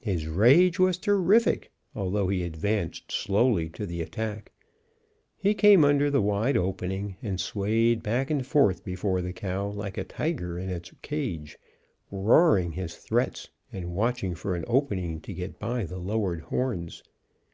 His 0.00 0.26
rage 0.28 0.78
was 0.78 0.96
terrific, 0.96 1.70
although 1.94 2.28
he 2.28 2.42
advanced 2.42 3.12
slowly 3.12 3.68
to 3.68 3.84
the 3.84 4.00
attack. 4.00 4.50
He 5.36 5.52
came 5.52 5.84
under 5.84 6.10
the 6.10 6.22
wide 6.22 6.56
opening 6.56 7.18
and 7.20 7.38
swayed 7.38 8.02
back 8.02 8.30
and 8.30 8.46
forth 8.46 8.82
before 8.82 9.20
the 9.20 9.34
cow 9.34 9.68
like 9.68 9.98
a 9.98 10.04
tiger 10.04 10.58
in 10.58 10.70
its 10.70 10.90
cage, 11.02 11.58
roaring 12.10 12.72
his 12.72 12.96
threats 12.96 13.50
and 13.70 13.94
watching 13.94 14.34
for 14.34 14.54
an 14.54 14.64
opening 14.68 15.20
to 15.20 15.34
get 15.34 15.58
by 15.58 15.84
the 15.84 15.98
lowered 15.98 16.40
horns. 16.40 17.02